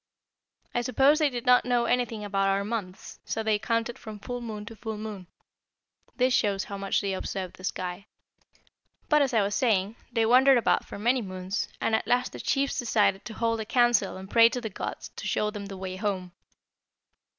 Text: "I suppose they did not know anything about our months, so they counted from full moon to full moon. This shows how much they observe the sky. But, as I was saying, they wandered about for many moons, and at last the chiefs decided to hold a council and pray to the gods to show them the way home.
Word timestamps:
"I 0.73 0.81
suppose 0.81 1.19
they 1.19 1.29
did 1.29 1.45
not 1.45 1.63
know 1.63 1.85
anything 1.85 2.25
about 2.25 2.47
our 2.47 2.63
months, 2.63 3.19
so 3.23 3.43
they 3.43 3.59
counted 3.59 3.99
from 3.99 4.17
full 4.17 4.41
moon 4.41 4.65
to 4.65 4.75
full 4.75 4.97
moon. 4.97 5.27
This 6.15 6.33
shows 6.33 6.63
how 6.63 6.75
much 6.79 7.01
they 7.01 7.13
observe 7.13 7.53
the 7.53 7.63
sky. 7.63 8.07
But, 9.09 9.21
as 9.21 9.31
I 9.31 9.43
was 9.43 9.53
saying, 9.53 9.97
they 10.11 10.25
wandered 10.25 10.57
about 10.57 10.85
for 10.85 10.97
many 10.97 11.21
moons, 11.21 11.67
and 11.79 11.93
at 11.93 12.07
last 12.07 12.31
the 12.33 12.39
chiefs 12.39 12.79
decided 12.79 13.25
to 13.25 13.35
hold 13.35 13.59
a 13.59 13.65
council 13.65 14.17
and 14.17 14.27
pray 14.27 14.49
to 14.49 14.59
the 14.59 14.71
gods 14.71 15.09
to 15.17 15.27
show 15.27 15.51
them 15.51 15.67
the 15.67 15.77
way 15.77 15.97
home. 15.97 16.31